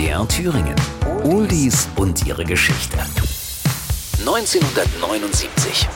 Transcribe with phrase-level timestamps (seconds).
[0.00, 0.74] MDR Thüringen.
[1.24, 2.96] Oldies und ihre Geschichte.
[4.20, 5.86] 1979.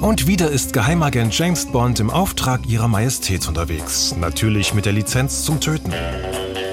[0.00, 4.14] Und wieder ist Geheimagent James Bond im Auftrag ihrer Majestät unterwegs.
[4.18, 5.92] Natürlich mit der Lizenz zum Töten.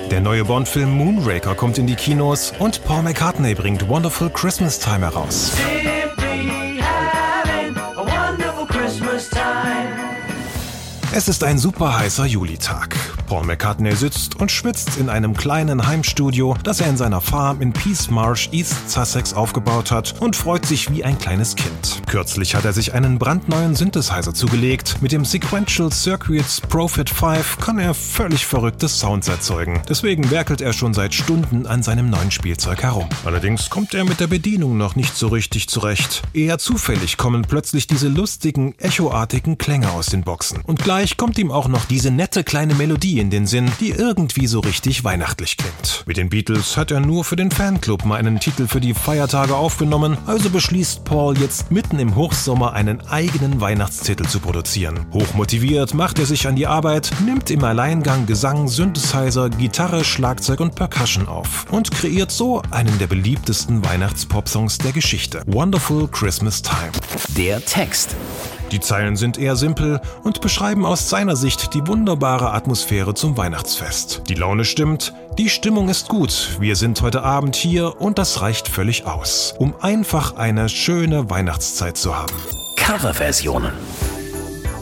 [0.10, 5.02] Der neue Bond-Film Moonraker kommt in die Kinos und Paul McCartney bringt Wonderful Christmas Time
[5.02, 5.52] heraus.
[11.14, 12.96] Es ist ein super heißer Julitag.
[13.26, 17.74] Paul McCartney sitzt und schwitzt in einem kleinen Heimstudio, das er in seiner Farm in
[17.74, 22.02] Peace Marsh, East Sussex aufgebaut hat und freut sich wie ein kleines Kind.
[22.08, 25.02] Kürzlich hat er sich einen brandneuen Synthesizer zugelegt.
[25.02, 29.82] Mit dem Sequential Circuits Profit 5 kann er völlig verrückte Sounds erzeugen.
[29.90, 33.10] Deswegen werkelt er schon seit Stunden an seinem neuen Spielzeug herum.
[33.26, 36.22] Allerdings kommt er mit der Bedienung noch nicht so richtig zurecht.
[36.34, 40.62] Eher zufällig kommen plötzlich diese lustigen, echoartigen Klänge aus den Boxen.
[40.62, 44.48] Und gleich kommt ihm auch noch diese nette kleine Melodie in den Sinn, die irgendwie
[44.48, 46.04] so richtig weihnachtlich klingt.
[46.06, 49.56] Mit den Beatles hat er nur für den Fanclub mal einen Titel für die Feiertage
[49.56, 55.06] aufgenommen, also beschließt Paul jetzt mitten im Hochsommer einen eigenen Weihnachtstitel zu produzieren.
[55.14, 60.76] Hochmotiviert macht er sich an die Arbeit, nimmt im Alleingang Gesang, Synthesizer, Gitarre, Schlagzeug und
[60.76, 65.44] Percussion auf und kreiert so einen der beliebtesten Weihnachtspop-Songs der Geschichte.
[65.46, 66.92] Wonderful Christmas Time.
[67.38, 68.16] Der Text.
[68.76, 74.24] Die Zeilen sind eher simpel und beschreiben aus seiner Sicht die wunderbare Atmosphäre zum Weihnachtsfest.
[74.28, 78.68] Die Laune stimmt, die Stimmung ist gut, wir sind heute Abend hier und das reicht
[78.68, 82.36] völlig aus, um einfach eine schöne Weihnachtszeit zu haben.
[82.76, 83.72] Coverversionen.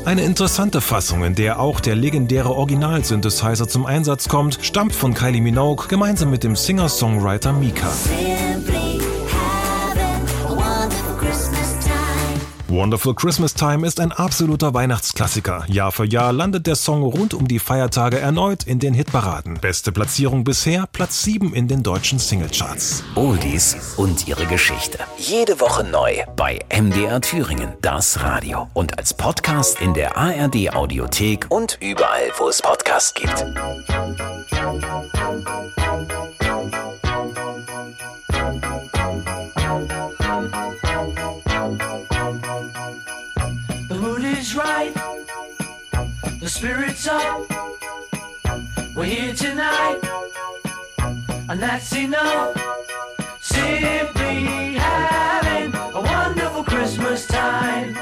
[0.06, 5.40] Eine interessante Fassung, in der auch der legendäre Original-Synthesizer zum Einsatz kommt, stammt von Kylie
[5.40, 7.92] Minogue gemeinsam mit dem Singer-Songwriter Mika.
[12.74, 15.64] Wonderful Christmas Time ist ein absoluter Weihnachtsklassiker.
[15.68, 19.60] Jahr für Jahr landet der Song rund um die Feiertage erneut in den Hitparaden.
[19.60, 23.04] Beste Platzierung bisher, Platz 7 in den deutschen Singlecharts.
[23.14, 24.98] Oldies und ihre Geschichte.
[25.20, 28.68] Jede Woche neu bei MDR Thüringen, das Radio.
[28.74, 33.46] Und als Podcast in der ARD Audiothek und überall, wo es Podcasts gibt.
[44.56, 44.94] Right.
[46.40, 47.46] The spirit's up.
[48.96, 50.00] We're here tonight.
[51.50, 52.56] And that's enough.
[53.42, 57.96] Simply having a wonderful Christmas time.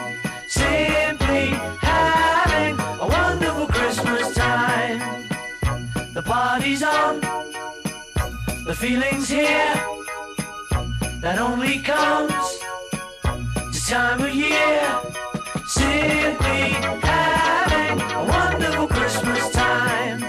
[0.47, 1.47] Simply
[1.81, 5.28] having a wonderful Christmas time.
[6.13, 7.22] The party's on.
[8.66, 9.73] The feeling's here.
[11.22, 12.60] That only comes
[13.91, 15.02] time of year.
[15.68, 16.69] Simply
[17.03, 20.24] having a wonderful Christmas time.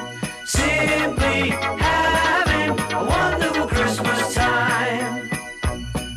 [0.45, 5.31] Simply having a wonderful Christmas time.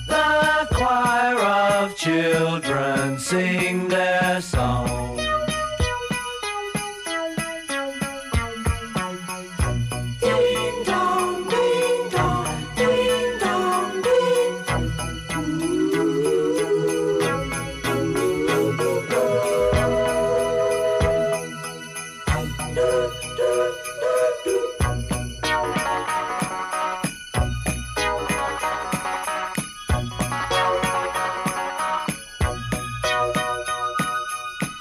[0.07, 5.04] The choir of children sing their song.
[22.75, 23.11] We're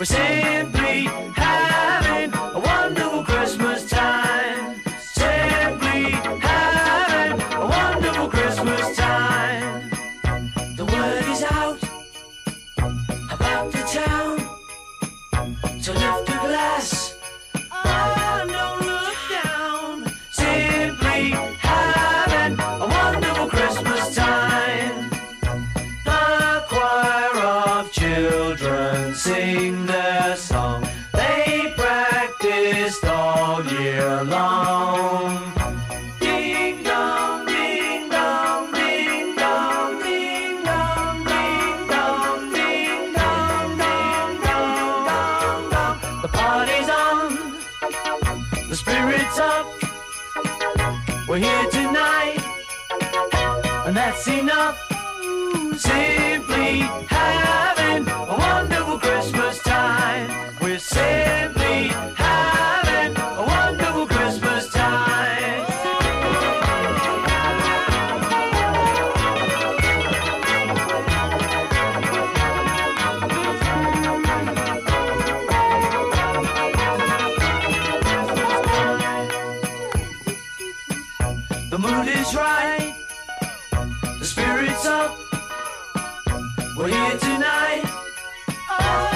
[0.07, 0.74] simply
[49.25, 49.67] spirit's up.
[51.29, 52.39] We're here tonight,
[53.87, 54.79] and that's enough.
[55.77, 60.57] Simply having a wonderful Christmas time.
[60.61, 61.89] We're simply
[86.85, 87.83] We're here tonight.
[88.69, 89.14] Oh.